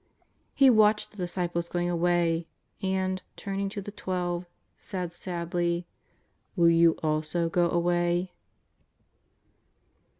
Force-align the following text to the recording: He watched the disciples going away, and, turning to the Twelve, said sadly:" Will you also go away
He 0.55 0.71
watched 0.71 1.11
the 1.11 1.17
disciples 1.17 1.69
going 1.69 1.87
away, 1.87 2.47
and, 2.81 3.21
turning 3.35 3.69
to 3.69 3.83
the 3.83 3.91
Twelve, 3.91 4.47
said 4.75 5.13
sadly:" 5.13 5.85
Will 6.55 6.69
you 6.71 6.93
also 7.03 7.49
go 7.49 7.69
away 7.69 8.33